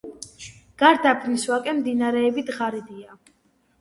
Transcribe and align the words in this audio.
გარდაბნის 0.83 1.45
ვაკე 1.51 1.77
მდინარეებით 1.81 2.51
ღარიბია. 2.59 3.19